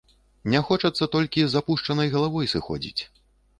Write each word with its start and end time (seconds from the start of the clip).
Не 0.53 0.61
хочацца 0.69 1.09
толькі 1.17 1.45
з 1.53 1.61
апушчанай 1.63 2.11
галавой 2.17 2.51
сыходзіць. 2.57 3.01